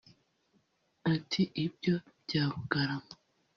Ati 1.13 1.41
“Ibyo 1.65 1.95
bya 2.23 2.43
Bugarama 2.53 3.13